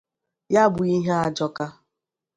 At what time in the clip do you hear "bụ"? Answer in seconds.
0.73-0.81